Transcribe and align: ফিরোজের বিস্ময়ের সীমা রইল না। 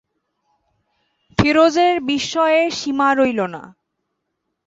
ফিরোজের 1.37 1.95
বিস্ময়ের 2.01 2.67
সীমা 2.71 3.09
রইল 3.13 3.39
না। 3.45 3.63